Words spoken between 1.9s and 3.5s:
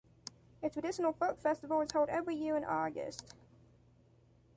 held every year in August.